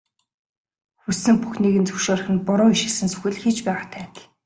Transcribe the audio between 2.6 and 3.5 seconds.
ишилсэн сүх л